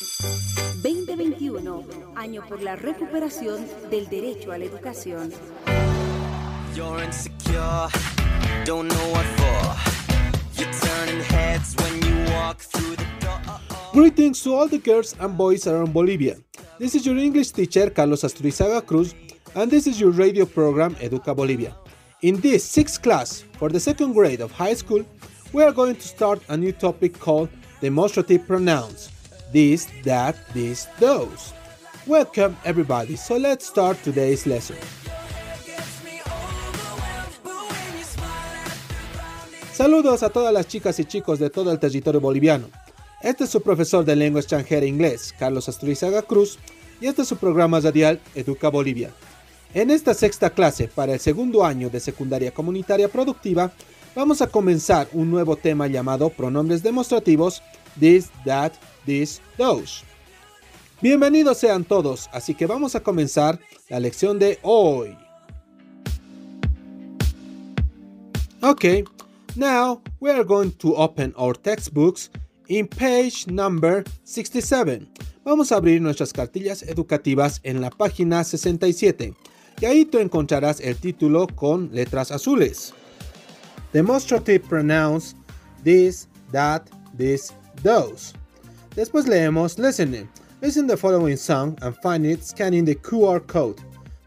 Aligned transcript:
2021, 0.00 1.84
año 2.16 2.42
por 2.48 2.62
la 2.62 2.74
recuperación 2.74 3.66
del 3.90 4.08
derecho 4.08 4.50
a 4.50 4.56
la 4.56 4.64
educación. 4.64 5.30
You're 6.74 7.04
insecure, 7.04 7.88
don't 8.64 8.88
know 8.88 9.12
what 9.12 9.26
for. 9.36 9.76
You're 10.54 10.72
turning 10.80 11.20
heads 11.24 11.74
when 11.76 12.00
you 12.00 12.32
walk 12.32 12.60
through 12.60 12.96
the 12.96 13.04
door. 13.20 13.40
Greetings 13.92 14.42
to 14.42 14.54
all 14.54 14.68
the 14.68 14.78
girls 14.78 15.14
and 15.20 15.36
boys 15.36 15.66
around 15.66 15.92
Bolivia. 15.92 16.36
This 16.78 16.94
is 16.94 17.04
your 17.04 17.18
English 17.18 17.50
teacher 17.50 17.90
Carlos 17.90 18.22
Asturizaga 18.22 18.80
Cruz, 18.80 19.14
and 19.54 19.70
this 19.70 19.86
is 19.86 20.00
your 20.00 20.12
radio 20.12 20.46
program 20.46 20.94
Educa 20.94 21.36
Bolivia. 21.36 21.76
In 22.22 22.40
this 22.40 22.64
sixth 22.64 23.02
class 23.02 23.44
for 23.58 23.68
the 23.68 23.80
second 23.80 24.14
grade 24.14 24.40
of 24.40 24.50
high 24.50 24.74
school, 24.74 25.04
we 25.52 25.62
are 25.62 25.72
going 25.72 25.96
to 25.96 26.08
start 26.08 26.40
a 26.48 26.56
new 26.56 26.72
topic 26.72 27.18
called 27.18 27.50
demonstrative 27.82 28.46
pronouns 28.46 29.10
this, 29.52 29.88
that, 30.04 30.36
this, 30.54 30.88
those. 30.98 31.52
Welcome 32.06 32.56
everybody, 32.64 33.16
so 33.16 33.36
let's 33.36 33.66
start 33.66 34.02
today's 34.02 34.46
lesson. 34.46 34.76
Saludos 39.72 40.22
a 40.22 40.28
todas 40.28 40.52
las 40.52 40.66
chicas 40.66 40.98
y 41.00 41.04
chicos 41.04 41.38
de 41.38 41.48
todo 41.48 41.72
el 41.72 41.78
territorio 41.78 42.20
boliviano. 42.20 42.68
Este 43.22 43.44
es 43.44 43.50
su 43.50 43.60
profesor 43.60 44.04
de 44.04 44.16
lengua 44.16 44.40
extranjera 44.40 44.86
inglés, 44.86 45.34
Carlos 45.38 45.68
Asturizaga 45.68 46.22
Cruz, 46.22 46.58
y 47.00 47.06
este 47.06 47.22
es 47.22 47.28
su 47.28 47.36
programa 47.36 47.80
radial 47.80 48.20
Educa 48.34 48.68
Bolivia. 48.68 49.10
En 49.72 49.90
esta 49.90 50.14
sexta 50.14 50.50
clase 50.50 50.88
para 50.88 51.14
el 51.14 51.20
segundo 51.20 51.64
año 51.64 51.90
de 51.90 52.00
secundaria 52.00 52.50
comunitaria 52.52 53.08
productiva, 53.08 53.72
vamos 54.14 54.42
a 54.42 54.46
comenzar 54.46 55.08
un 55.12 55.30
nuevo 55.30 55.56
tema 55.56 55.86
llamado 55.86 56.30
pronombres 56.30 56.82
demostrativos 56.82 57.62
this, 57.98 58.30
that, 58.44 58.72
this, 59.06 59.40
those. 59.56 60.02
Bienvenidos 61.00 61.58
sean 61.58 61.84
todos, 61.84 62.28
así 62.32 62.54
que 62.54 62.66
vamos 62.66 62.94
a 62.94 63.00
comenzar 63.00 63.58
la 63.88 64.00
lección 64.00 64.38
de 64.38 64.58
hoy. 64.62 65.16
Okay, 68.62 69.04
now 69.56 70.02
we 70.20 70.30
are 70.30 70.44
going 70.44 70.70
to 70.72 70.94
open 70.94 71.32
our 71.36 71.54
textbooks 71.54 72.30
in 72.68 72.86
page 72.86 73.46
number 73.46 74.04
67. 74.24 75.08
Vamos 75.42 75.72
a 75.72 75.76
abrir 75.76 76.02
nuestras 76.02 76.34
cartillas 76.34 76.82
educativas 76.82 77.60
en 77.62 77.80
la 77.80 77.88
página 77.88 78.44
67 78.44 79.34
y 79.80 79.84
ahí 79.86 80.04
tú 80.04 80.18
encontrarás 80.18 80.80
el 80.80 80.96
título 80.96 81.46
con 81.46 81.88
letras 81.92 82.30
azules. 82.30 82.92
Demonstrative 83.92 84.62
pronouns 84.68 85.34
this, 85.82 86.28
that, 86.52 86.88
this, 87.16 87.52
those. 87.82 88.34
Después 88.94 89.26
leemos 89.26 89.78
listening. 89.78 90.28
Listen 90.62 90.86
the 90.86 90.96
following 90.96 91.36
song 91.36 91.76
and 91.82 91.96
find 92.02 92.26
it 92.26 92.44
scanning 92.44 92.84
the 92.84 92.94
QR 92.94 93.40
code. 93.46 93.80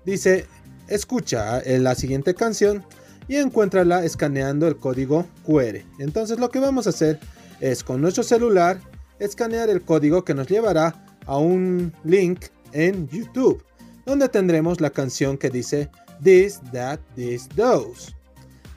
Dice, 0.05 0.47
escucha 0.87 1.61
la 1.79 1.95
siguiente 1.95 2.33
canción 2.33 2.83
y 3.27 3.35
encuéntrala 3.37 4.03
escaneando 4.03 4.67
el 4.67 4.77
código 4.77 5.25
QR. 5.45 5.81
Entonces 5.99 6.39
lo 6.39 6.49
que 6.49 6.59
vamos 6.59 6.87
a 6.87 6.89
hacer 6.89 7.19
es 7.59 7.83
con 7.83 8.01
nuestro 8.01 8.23
celular 8.23 8.81
escanear 9.19 9.69
el 9.69 9.81
código 9.81 10.25
que 10.25 10.33
nos 10.33 10.47
llevará 10.47 11.05
a 11.25 11.37
un 11.37 11.93
link 12.03 12.45
en 12.73 13.07
YouTube, 13.07 13.63
donde 14.05 14.27
tendremos 14.27 14.81
la 14.81 14.89
canción 14.89 15.37
que 15.37 15.49
dice 15.49 15.89
This, 16.21 16.59
That, 16.71 16.99
This, 17.15 17.47
Those. 17.49 18.13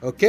¿Ok? 0.01 0.23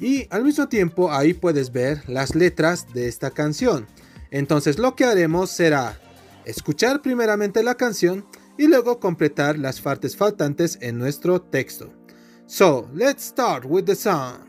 Y 0.00 0.26
al 0.30 0.44
mismo 0.44 0.66
tiempo 0.68 1.12
ahí 1.12 1.34
puedes 1.34 1.70
ver 1.72 2.02
las 2.08 2.34
letras 2.34 2.92
de 2.92 3.06
esta 3.06 3.30
canción. 3.30 3.86
Entonces 4.30 4.78
lo 4.78 4.96
que 4.96 5.04
haremos 5.04 5.50
será 5.50 6.00
escuchar 6.46 7.02
primeramente 7.02 7.62
la 7.62 7.74
canción 7.74 8.24
y 8.56 8.66
luego 8.66 8.98
completar 8.98 9.58
las 9.58 9.80
partes 9.80 10.16
faltantes 10.16 10.78
en 10.80 10.98
nuestro 10.98 11.40
texto. 11.42 11.92
So, 12.46 12.88
let's 12.94 13.22
start 13.22 13.64
with 13.64 13.84
the 13.84 13.94
song. 13.94 14.40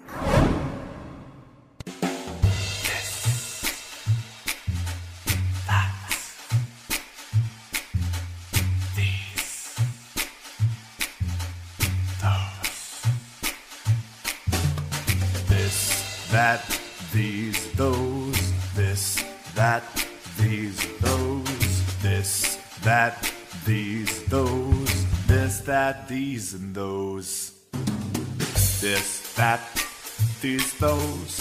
That, 16.41 16.81
these, 17.13 17.71
those, 17.73 18.73
this, 18.73 19.23
that, 19.53 19.83
these, 20.39 20.79
those, 20.97 22.01
this, 22.01 22.57
that, 22.81 23.31
these, 23.63 24.23
those, 24.25 25.05
this, 25.27 25.59
that, 25.61 26.07
these, 26.07 26.55
and 26.55 26.73
those. 26.73 27.51
This, 28.81 29.35
that, 29.35 29.61
these, 30.41 30.73
those. 30.79 31.37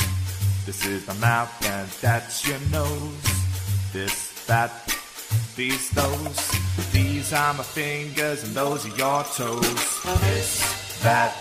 This 0.67 0.85
is 0.85 1.07
my 1.09 1.15
mouth 1.15 1.53
and 1.65 1.89
that's 2.03 2.47
your 2.47 2.61
nose. 2.71 3.25
This, 3.95 4.45
that, 4.49 4.71
these, 5.57 5.89
those. 5.93 6.41
These 6.93 7.33
are 7.33 7.55
my 7.55 7.63
fingers 7.63 8.45
and 8.45 8.53
those 8.53 8.85
are 8.85 8.97
your 8.99 9.25
toes. 9.25 10.03
This, 10.21 11.01
that, 11.03 11.33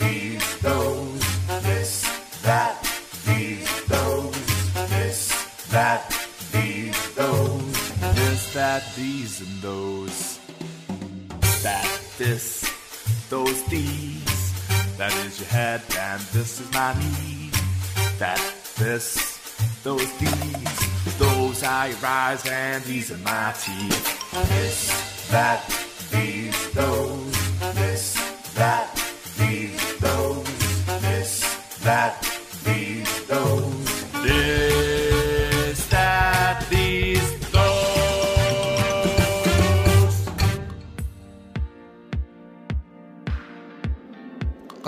these, 0.00 0.35
and 9.40 9.62
those. 9.62 10.38
That, 11.62 12.00
this, 12.16 12.72
those, 13.28 13.64
these. 13.64 14.96
That 14.96 15.12
is 15.26 15.40
your 15.40 15.48
head, 15.48 15.82
and 15.98 16.20
this 16.32 16.60
is 16.60 16.72
my 16.72 16.94
knee. 16.98 17.50
That, 18.18 18.40
this, 18.78 19.82
those, 19.82 20.10
these. 20.18 21.18
Those 21.18 21.62
are 21.62 21.88
your 21.88 21.98
eyes, 22.04 22.46
and 22.46 22.84
these 22.84 23.10
are 23.10 23.18
my 23.18 23.52
teeth. 23.60 24.32
This, 24.48 25.28
that, 25.30 25.66
these, 26.10 26.72
those, 26.72 27.58
this, 27.74 28.14
that, 28.54 28.94
these, 29.38 29.98
those, 29.98 30.44
this, 31.02 31.78
that, 31.80 32.25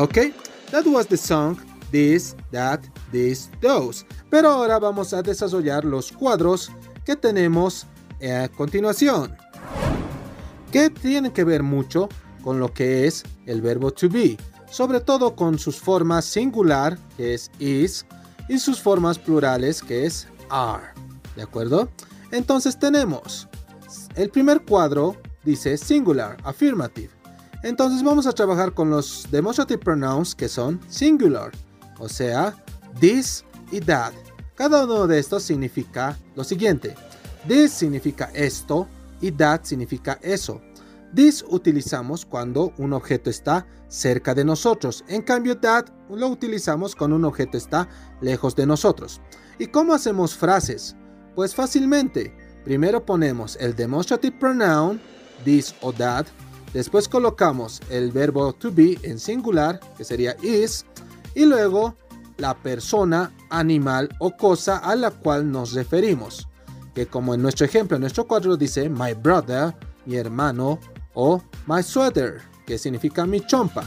Ok, 0.01 0.19
that 0.71 0.87
was 0.87 1.09
the 1.09 1.17
song 1.17 1.59
This, 1.91 2.37
That, 2.53 2.81
This, 3.11 3.51
Those. 3.61 4.07
Pero 4.31 4.49
ahora 4.51 4.79
vamos 4.79 5.13
a 5.13 5.23
desarrollar 5.23 5.85
los 5.85 6.13
cuadros 6.13 6.71
que 7.05 7.17
tenemos 7.17 7.85
a 8.23 8.49
continuación. 8.49 9.37
Que 10.71 10.89
tienen 10.89 11.33
que 11.33 11.43
ver 11.43 11.65
mucho 11.65 12.09
con 12.45 12.61
lo 12.61 12.73
que 12.73 13.09
es 13.09 13.25
el 13.47 13.61
verbo 13.61 13.91
to 13.91 14.09
be. 14.09 14.37
Sobre 14.71 15.01
todo 15.01 15.35
con 15.35 15.59
sus 15.59 15.81
formas 15.81 16.27
singular, 16.27 16.97
que 17.17 17.35
es 17.35 17.51
is, 17.59 18.07
y 18.49 18.61
sus 18.61 18.81
formas 18.81 19.19
plurales, 19.19 19.83
que 19.83 20.07
es 20.07 20.29
are. 20.49 20.93
¿De 21.35 21.43
acuerdo? 21.43 21.89
Entonces 22.31 22.79
tenemos 22.79 23.49
el 24.15 24.31
primer 24.31 24.63
cuadro 24.63 25.17
dice 25.45 25.77
singular, 25.77 26.37
affirmative. 26.45 27.18
Entonces 27.63 28.03
vamos 28.03 28.27
a 28.27 28.33
trabajar 28.33 28.73
con 28.73 28.91
los 28.91 29.27
demonstrative 29.31 29.79
pronouns 29.79 30.35
que 30.35 30.49
son 30.49 30.81
singular, 30.89 31.51
o 31.99 32.09
sea, 32.09 32.55
this 33.01 33.45
y 33.73 33.81
that. 33.81 34.13
Cada 34.55 34.85
uno 34.85 35.07
de 35.07 35.19
estos 35.19 35.43
significa 35.43 36.17
lo 36.37 36.45
siguiente. 36.45 36.95
This 37.47 37.73
significa 37.73 38.31
esto 38.35 38.87
y 39.21 39.33
that 39.33 39.65
significa 39.65 40.19
eso. 40.23 40.61
This 41.15 41.45
utilizamos 41.49 42.25
cuando 42.27 42.73
un 42.77 42.93
objeto 42.93 43.31
está 43.31 43.67
cerca 43.89 44.35
de 44.35 44.45
nosotros. 44.45 45.05
En 45.09 45.23
cambio, 45.23 45.59
that 45.59 45.87
lo 46.11 46.29
utilizamos 46.29 46.95
cuando 46.95 47.17
un 47.17 47.25
objeto 47.25 47.57
está 47.57 47.89
lejos 48.21 48.55
de 48.55 48.67
nosotros. 48.67 49.21
¿Y 49.59 49.67
cómo 49.69 49.95
hacemos 49.95 50.35
frases? 50.35 50.95
Pues 51.35 51.55
fácilmente. 51.55 52.35
Primero 52.65 53.05
ponemos 53.05 53.57
el 53.61 53.75
demonstrative 53.75 54.37
pronoun, 54.39 55.01
this 55.45 55.75
o 55.81 55.93
that. 55.93 56.27
Después 56.73 57.09
colocamos 57.09 57.81
el 57.91 58.13
verbo 58.13 58.53
to 58.53 58.71
be 58.73 58.99
en 59.03 59.19
singular, 59.19 59.81
que 59.97 60.05
sería 60.05 60.37
is. 60.43 60.85
Y 61.35 61.45
luego 61.45 61.95
la 62.37 62.55
persona, 62.55 63.33
animal 63.51 64.09
o 64.19 64.37
cosa 64.37 64.79
a 64.79 64.95
la 64.95 65.11
cual 65.11 65.51
nos 65.51 65.73
referimos. 65.73 66.49
Que 66.95 67.07
como 67.07 67.35
en 67.35 67.43
nuestro 67.43 67.67
ejemplo, 67.67 67.97
en 67.97 68.03
nuestro 68.03 68.27
cuadro 68.27 68.57
dice 68.57 68.89
my 68.89 69.15
brother, 69.15 69.75
mi 70.07 70.17
hermano, 70.17 70.79
o 71.15 71.43
my 71.67 71.83
sweater, 71.83 72.41
que 72.67 72.79
significa 72.79 73.27
mi 73.27 73.41
chompa. 73.41 73.85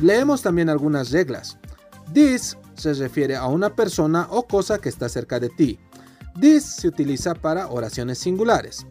Leemos 0.00 0.42
también 0.42 0.68
algunas 0.68 1.10
reglas. 1.10 1.58
This 2.12 2.56
se 2.74 2.94
refiere 2.94 3.36
a 3.36 3.46
una 3.46 3.74
persona 3.74 4.26
o 4.30 4.46
cosa 4.46 4.78
que 4.78 4.88
está 4.88 5.08
cerca 5.08 5.38
de 5.38 5.50
ti. 5.50 5.78
This 6.40 6.64
se 6.64 6.88
utiliza 6.88 7.34
para 7.34 7.68
oraciones 7.68 8.18
singulares. 8.18 8.86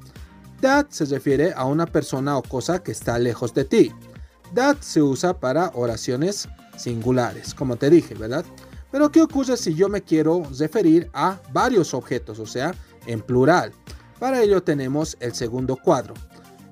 That 0.62 0.88
se 0.90 1.06
refiere 1.06 1.54
a 1.56 1.66
una 1.66 1.86
persona 1.86 2.38
o 2.38 2.44
cosa 2.44 2.84
que 2.84 2.92
está 2.92 3.18
lejos 3.18 3.54
de 3.54 3.66
ti. 3.66 3.92
That 4.54 4.78
se 4.82 5.02
usa 5.02 5.40
para 5.40 5.72
oraciones 5.74 6.50
singulares, 6.78 7.54
como 7.54 7.76
te 7.76 7.90
dije, 7.90 8.16
¿verdad? 8.16 8.46
Pero 8.92 9.12
¿qué 9.12 9.22
ocurre 9.22 9.56
si 9.58 9.76
yo 9.76 9.88
me 9.88 10.02
quiero 10.02 10.44
referir 10.58 11.10
a 11.14 11.40
varios 11.54 11.94
objetos, 11.94 12.40
o 12.40 12.46
sea, 12.46 12.74
en 13.06 13.22
plural? 13.22 13.72
Para 14.20 14.42
ello 14.42 14.62
tenemos 14.62 15.16
el 15.20 15.34
segundo 15.34 15.78
cuadro 15.78 16.14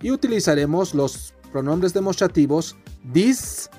y 0.01 0.11
utilizaremos 0.11 0.93
los 0.93 1.33
pronombres 1.51 1.93
demostrativos 1.93 2.75
this, 3.13 3.69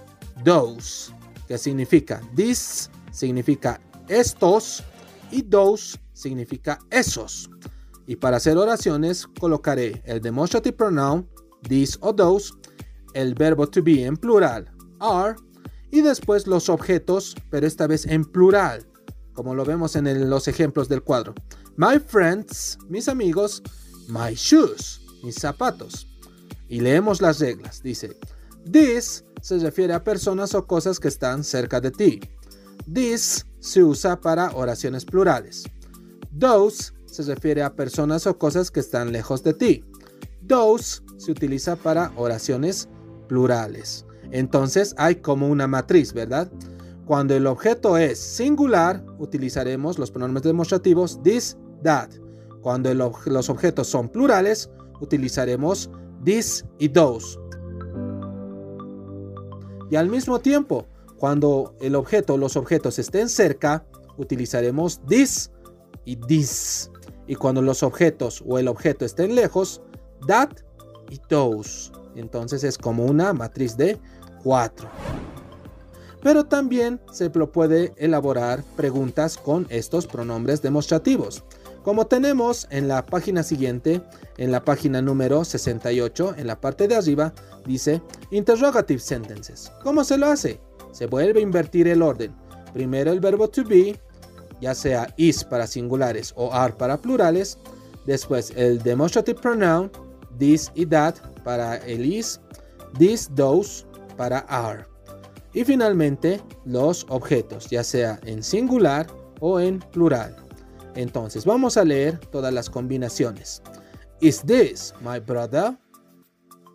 those, 0.45 1.13
que 1.47 1.59
significa 1.59 2.21
this 2.35 2.91
significa 3.11 3.81
estos 4.09 4.83
y 5.31 5.43
those 5.43 5.99
significa 6.13 6.79
esos. 6.91 7.51
Y 8.09 8.17
para 8.17 8.39
hacer 8.39 8.57
oraciones 8.57 9.27
colocaré 9.39 10.03
el 10.07 10.23
demonstrative 10.23 10.75
pronoun 10.75 11.29
this 11.69 11.99
o 12.01 12.15
those, 12.15 12.55
el 13.13 13.35
verbo 13.35 13.69
to 13.69 13.83
be 13.83 14.03
en 14.03 14.17
plural 14.17 14.65
are 14.99 15.37
y 15.91 16.01
después 16.01 16.47
los 16.47 16.71
objetos, 16.71 17.37
pero 17.51 17.67
esta 17.67 17.87
vez 17.87 18.07
en 18.07 18.25
plural, 18.25 18.87
como 19.35 19.55
lo 19.55 19.63
vemos 19.67 19.95
en 19.95 20.31
los 20.31 20.49
ejemplos 20.49 20.89
del 20.89 21.03
cuadro. 21.03 21.35
My 21.77 21.99
friends, 21.99 22.79
mis 22.89 23.09
amigos, 23.09 23.63
my 24.09 24.35
shoes, 24.35 25.03
mis 25.23 25.35
zapatos. 25.35 26.07
Y 26.67 26.81
leemos 26.81 27.21
las 27.21 27.41
reglas. 27.41 27.83
Dice, 27.83 28.19
this 28.73 29.23
se 29.43 29.59
refiere 29.59 29.93
a 29.93 30.03
personas 30.03 30.55
o 30.55 30.67
cosas 30.67 30.99
que 30.99 31.09
están 31.09 31.45
cerca 31.45 31.79
de 31.79 31.91
ti. 31.91 32.21
This 32.91 33.45
se 33.61 33.85
usa 33.85 34.19
para 34.19 34.51
oraciones 34.53 35.05
plurales. 35.05 35.65
Those 36.39 36.95
se 37.11 37.23
refiere 37.23 37.63
a 37.63 37.75
personas 37.75 38.27
o 38.27 38.39
cosas 38.39 38.71
que 38.71 38.81
están 38.81 39.13
lejos 39.13 39.43
de 39.43 39.55
ti. 39.55 39.85
Those 40.47 41.03
se 41.17 41.33
utiliza 41.33 41.77
para 41.77 42.13
oraciones 42.17 42.89
plurales. 43.29 44.05
Entonces 44.31 44.95
hay 44.99 45.17
como 45.17 45.49
una 45.49 45.67
matriz, 45.67 46.13
¿verdad? 46.13 46.51
Cuando 47.07 47.35
el 47.35 47.47
objeto 47.47 47.97
es 47.97 48.19
singular, 48.19 49.05
utilizaremos 49.19 49.99
los 49.99 50.11
pronombres 50.11 50.45
demostrativos 50.45 51.23
this, 51.23 51.57
that. 51.83 52.11
Cuando 52.61 52.93
los 52.93 53.49
objetos 53.49 53.87
son 53.87 54.09
plurales, 54.09 54.71
utilizaremos 55.01 55.91
this 56.25 56.65
y 56.79 56.91
those. 56.91 57.39
Y 59.91 59.97
al 59.97 60.09
mismo 60.11 60.39
tiempo, 60.41 60.87
cuando 61.17 61.75
el 61.81 61.95
objeto 61.95 62.35
o 62.35 62.37
los 62.37 62.57
objetos 62.57 62.99
estén 62.99 63.29
cerca, 63.29 63.87
utilizaremos 64.19 65.01
this 65.07 65.51
y 66.05 66.17
this. 66.17 66.91
Y 67.29 67.37
cuando 67.37 67.63
los 67.63 67.85
objetos 67.85 68.43
o 68.45 68.59
el 68.59 68.67
objeto 68.67 69.05
estén 69.05 69.37
lejos, 69.37 69.81
that 70.27 70.51
y 71.11 71.19
those. 71.29 71.93
Entonces 72.17 72.65
es 72.65 72.77
como 72.77 73.05
una 73.05 73.33
matriz 73.33 73.77
de 73.77 73.99
4. 74.43 74.89
Pero 76.23 76.45
también 76.45 77.01
se 77.13 77.31
puede 77.31 77.93
elaborar 77.97 78.65
preguntas 78.77 79.37
con 79.37 79.67
estos 79.71 80.07
pronombres 80.07 80.63
demostrativos. 80.63 81.45
Como 81.85 82.07
tenemos 82.07 82.67
en 82.71 82.89
la 82.89 83.07
página 83.07 83.43
siguiente, 83.43 84.03
en 84.37 84.51
la 84.51 84.65
página 84.65 85.01
número 85.01 85.45
68, 85.45 86.35
en 86.37 86.47
la 86.47 86.61
parte 86.61 86.89
de 86.89 86.97
arriba, 86.97 87.33
dice 87.65 88.03
Interrogative 88.31 89.01
Sentences. 89.01 89.71
¿Cómo 89.85 90.03
se 90.03 90.19
lo 90.19 90.27
hace? 90.27 90.61
Se 90.93 91.07
vuelve 91.07 91.39
a 91.39 91.43
invertir 91.43 91.87
el 91.89 92.03
orden. 92.03 92.35
Primero 92.73 93.13
el 93.13 93.21
verbo 93.21 93.49
to 93.49 93.65
be, 93.65 93.99
ya 94.61 94.75
sea 94.75 95.13
is 95.17 95.45
para 95.45 95.67
singulares 95.67 96.33
o 96.37 96.53
are 96.53 96.75
para 96.75 96.97
plurales. 96.97 97.59
Después 98.07 98.53
el 98.57 98.79
demonstrative 98.83 99.41
pronoun, 99.41 99.91
this 100.39 100.71
y 100.75 100.87
that 100.87 101.17
para 101.45 101.77
el 101.79 102.05
is, 102.05 102.41
this, 102.99 103.31
those 103.35 103.85
para 104.17 104.39
are. 104.49 104.85
Y 105.55 105.65
finalmente 105.65 106.41
los 106.65 107.07
objetos, 107.09 107.69
ya 107.71 107.83
sea 107.83 108.21
en 108.25 108.43
singular 108.43 109.07
o 109.41 109.61
en 109.61 109.79
plural. 109.79 110.37
Entonces 110.95 111.45
vamos 111.45 111.77
a 111.77 111.85
leer 111.85 112.19
todas 112.31 112.53
las 112.53 112.69
combinaciones. 112.69 113.63
Is 114.21 114.43
this 114.43 114.93
my 115.01 115.21
brother? 115.21 115.79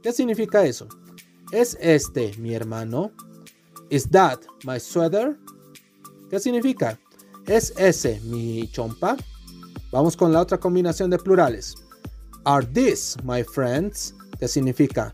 ¿Qué 0.02 0.12
significa 0.12 0.66
eso? 0.66 0.88
¿Es 1.52 1.78
este 1.82 2.32
mi 2.38 2.54
hermano? 2.54 3.12
Is 3.90 4.10
that 4.10 4.40
my 4.66 4.80
sweater? 4.80 5.38
¿Qué 6.30 6.40
significa? 6.40 7.00
¿Es 7.48 7.74
ese 7.76 8.22
mi 8.22 8.70
chompa? 8.72 9.18
Vamos 9.92 10.16
con 10.16 10.32
la 10.32 10.40
otra 10.40 10.58
combinación 10.58 11.10
de 11.10 11.18
plurales. 11.18 11.76
Are 12.46 12.66
these 12.66 13.18
my 13.24 13.44
friends? 13.44 14.16
¿Qué 14.40 14.48
significa? 14.48 15.14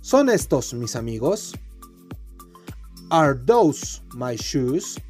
¿Son 0.00 0.28
estos 0.28 0.74
mis 0.74 0.96
amigos? 0.96 1.54
Are 3.10 3.38
those 3.46 4.02
my 4.14 4.34
shoes? 4.34 5.00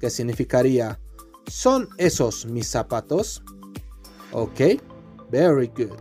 ¿Qué 0.00 0.08
significaría? 0.08 0.98
¿Son 1.48 1.86
esos 1.98 2.46
mis 2.46 2.66
zapatos? 2.66 3.42
Ok, 4.32 4.80
very 5.30 5.66
good. 5.66 5.98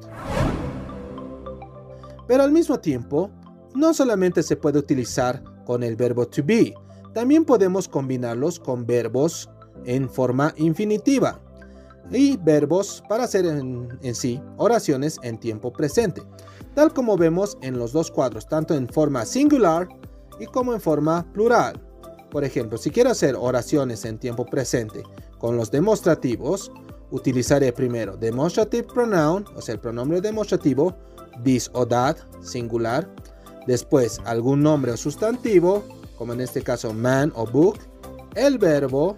Pero 2.26 2.44
al 2.44 2.54
mismo 2.54 2.80
tiempo, 2.80 3.30
no 3.76 3.94
solamente 3.94 4.44
se 4.44 4.56
puede 4.56 4.80
utilizar 4.80 5.44
con 5.66 5.84
el 5.84 5.98
verbo 5.98 6.26
to 6.26 6.42
be, 6.44 6.74
también 7.14 7.44
podemos 7.44 7.90
combinarlos 7.90 8.60
con 8.60 8.86
verbos 8.86 9.50
en 9.86 10.10
forma 10.10 10.54
infinitiva 10.58 11.40
y 12.12 12.38
verbos 12.38 13.04
para 13.08 13.26
hacer 13.26 13.46
en, 13.46 14.16
sí 14.16 14.42
oraciones 14.58 15.20
en 15.24 15.40
tiempo 15.40 15.72
presente, 15.72 16.22
tal 16.74 16.94
como 16.94 17.18
vemos 17.18 17.58
en 17.62 17.78
los 17.78 17.92
dos 17.92 18.10
cuadros, 18.12 18.48
tanto 18.48 18.74
en 18.74 18.88
forma 18.88 19.26
singular 19.26 19.88
y 20.40 20.46
como 20.46 20.74
en 20.74 20.82
forma 20.82 21.32
plural. 21.34 21.80
Por 22.32 22.44
ejemplo, 22.44 22.78
si 22.78 22.92
quiero 22.92 23.10
hacer 23.10 23.36
oraciones 23.36 24.06
en 24.06 24.20
tiempo 24.20 24.46
presente 24.46 25.04
con 25.38 25.58
los 25.58 25.72
demostrativos, 25.72 26.72
utilizaré 27.12 27.74
primero 27.74 28.18
demonstrative 28.18 28.84
pronoun, 28.84 29.46
o 29.56 29.62
sea, 29.62 29.74
el 29.74 29.82
pronombre 29.82 30.22
demostrativo, 30.22 30.96
this 31.44 31.70
o 31.74 31.88
that, 31.88 32.18
singular. 32.42 33.10
Después, 33.66 34.20
algún 34.26 34.62
nombre 34.62 34.92
o 34.92 34.98
sustantivo, 34.98 35.84
como 36.18 36.34
en 36.34 36.42
este 36.42 36.62
caso 36.62 36.94
man 36.94 37.32
o 37.36 37.46
book, 37.46 37.80
el 38.36 38.58
verbo 38.58 39.16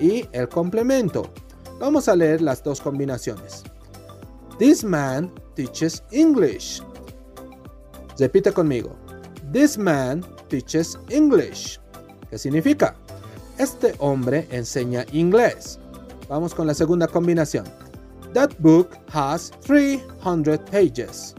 y 0.00 0.28
el 0.32 0.48
complemento. 0.48 1.30
Vamos 1.78 2.08
a 2.08 2.16
leer 2.16 2.40
las 2.40 2.62
dos 2.62 2.80
combinaciones. 2.80 3.62
This 4.58 4.82
man 4.82 5.32
teaches 5.54 6.02
English. 6.10 6.82
Repite 8.18 8.52
conmigo. 8.52 8.96
This 9.52 9.78
man 9.78 10.24
teaches 10.48 10.98
English. 11.08 11.78
¿Qué 12.30 12.36
significa? 12.36 12.96
Este 13.58 13.94
hombre 13.98 14.46
enseña 14.50 15.06
inglés. 15.12 15.78
Vamos 16.28 16.54
con 16.54 16.66
la 16.66 16.74
segunda 16.74 17.06
combinación. 17.06 17.64
That 18.34 18.50
book 18.58 18.90
has 19.12 19.50
300 19.62 20.58
pages. 20.70 21.34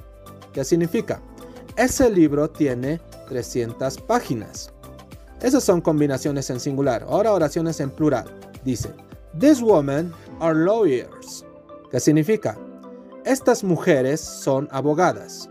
¿Qué 0.53 0.63
significa? 0.63 1.21
Ese 1.75 2.09
libro 2.09 2.49
tiene 2.49 2.99
300 3.27 3.97
páginas. 4.01 4.71
Esas 5.41 5.63
son 5.63 5.81
combinaciones 5.81 6.49
en 6.49 6.59
singular. 6.59 7.05
Ahora 7.07 7.33
oraciones 7.33 7.79
en 7.79 7.91
plural. 7.91 8.38
Dice, 8.63 8.93
These 9.39 9.61
women 9.61 10.11
are 10.39 10.53
lawyers. 10.53 11.45
¿Qué 11.91 11.99
significa? 11.99 12.57
Estas 13.25 13.63
mujeres 13.63 14.19
son 14.19 14.67
abogadas. 14.71 15.49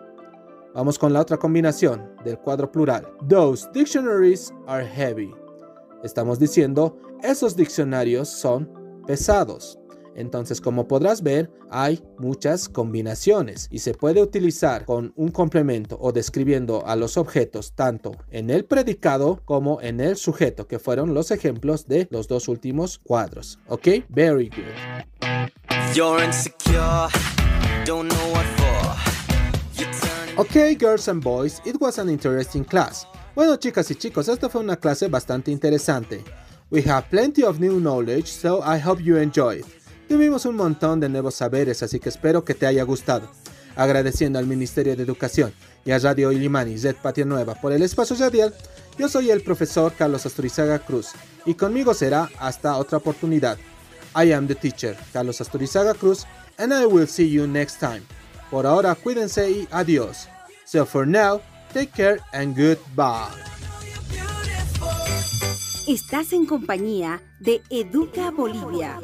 Vamos 0.75 0.99
con 0.99 1.13
la 1.13 1.21
otra 1.21 1.37
combinación 1.37 2.11
del 2.25 2.39
cuadro 2.39 2.71
plural. 2.71 3.07
Those 3.29 3.69
dictionaries 3.73 4.53
are 4.67 4.85
heavy. 4.85 5.35
Estamos 6.03 6.39
diciendo, 6.39 6.97
esos 7.23 7.57
diccionarios 7.57 8.29
son 8.29 8.71
pesados. 9.07 9.78
Entonces, 10.19 10.61
como 10.61 10.89
podrás 10.89 11.23
ver, 11.23 11.49
hay 11.71 12.03
muchas 12.19 12.69
combinaciones 12.69 13.69
y 13.71 13.79
se 13.79 13.95
puede 13.95 14.21
utilizar 14.21 14.85
con 14.85 15.13
un 15.15 15.29
complemento 15.29 15.97
o 16.01 16.11
describiendo 16.11 16.85
a 16.87 16.97
los 16.97 17.17
objetos 17.17 17.73
tanto 17.75 18.17
en 18.33 18.51
el 18.51 18.65
predicado 18.65 19.41
como 19.45 19.81
en 19.81 20.01
el 20.01 20.17
sujeto, 20.17 20.67
que 20.67 20.81
fueron 20.81 21.15
los 21.15 21.31
ejemplos 21.31 21.87
de 21.87 22.09
los 22.11 22.27
dos 22.27 22.49
últimos 22.49 22.99
cuadros. 22.99 23.61
¿Ok? 23.69 23.87
Very 24.09 24.51
good. 24.51 24.65
Ok, 30.37 30.53
girls 30.81 31.09
and 31.09 31.23
boys, 31.23 31.63
it 31.65 31.77
was 31.81 31.99
an 32.01 32.09
interesting 32.09 32.65
class. 32.65 33.07
Bueno, 33.37 33.55
chicas 33.57 33.89
y 33.93 33.95
chicos, 33.95 34.29
esta 34.29 34.49
fue 34.49 34.63
una 34.63 34.75
clase 34.75 35.07
bastante 35.07 35.53
interesante. 35.53 36.25
We 36.71 36.83
have 36.83 37.09
plenty 37.09 37.45
of 37.45 37.61
new 37.61 37.79
knowledge, 37.79 38.27
so 38.27 38.61
I 38.65 38.79
hope 38.79 39.01
you 39.01 39.17
enjoy 39.17 39.61
it. 39.61 39.78
Tuvimos 40.09 40.47
un 40.47 40.57
montón 40.57 41.01
de 41.01 41.09
nuevos 41.11 41.35
saberes, 41.35 41.83
así 41.83 42.01
que 42.01 42.09
espero 42.09 42.43
que 42.43 42.55
te 42.55 42.67
haya 42.67 42.83
gustado. 42.83 43.29
Agradeciendo 43.77 44.39
al 44.39 44.47
Ministerio 44.47 44.97
de 44.97 45.03
Educación 45.03 45.53
y 45.85 45.91
a 45.91 45.99
Radio 45.99 46.33
Illimani 46.33 46.73
y 46.73 46.77
Red 46.79 46.97
Patria 46.97 47.27
Nueva 47.27 47.55
por 47.55 47.73
el 47.73 47.83
espacio 47.83 48.17
radial, 48.17 48.55
yo 48.99 49.09
soy 49.09 49.31
el 49.31 49.43
profesor 49.43 49.93
Carlos 49.97 50.25
Asturizaga 50.25 50.79
Cruz 50.79 51.11
y 51.45 51.55
conmigo 51.55 51.93
será 51.93 52.31
hasta 52.39 52.77
otra 52.77 52.99
oportunidad. 52.99 53.59
I 54.17 54.33
am 54.33 54.49
the 54.49 54.55
teacher 54.55 54.97
Carlos 55.13 55.41
Asturizaga 55.41 55.95
Cruz 55.95 56.27
and 56.57 56.73
I 56.73 56.87
will 56.87 57.07
see 57.07 57.31
you 57.31 57.47
next 57.47 57.79
time. 57.79 58.03
Por 58.51 58.67
ahora 58.67 58.95
cuídense 58.95 59.51
y 59.51 59.69
adiós. 59.71 60.27
So 60.65 60.87
for 60.87 61.07
now, 61.07 61.41
take 61.73 61.93
care 61.93 62.19
and 62.33 62.57
goodbye. 62.57 63.29
Estás 65.87 66.33
en 66.33 66.47
compañía 66.47 67.23
de 67.41 67.63
Educa 67.71 68.31
Bolivia. 68.31 68.99